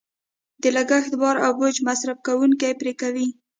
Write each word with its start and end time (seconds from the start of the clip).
د 0.61 0.63
لګښت 0.75 1.13
بار 1.21 1.35
او 1.45 1.51
بوج 1.59 1.75
مصرف 1.87 2.17
کوونکې 2.27 2.77
پرې 2.81 2.93
کوي. 3.01 3.27